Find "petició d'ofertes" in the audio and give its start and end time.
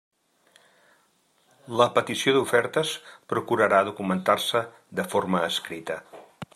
1.99-2.95